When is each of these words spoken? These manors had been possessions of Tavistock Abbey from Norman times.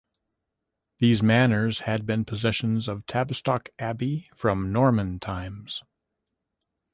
These 0.97 1.21
manors 1.21 1.81
had 1.81 2.07
been 2.07 2.25
possessions 2.25 2.87
of 2.87 3.05
Tavistock 3.05 3.69
Abbey 3.77 4.31
from 4.33 4.71
Norman 4.73 5.19
times. 5.19 5.83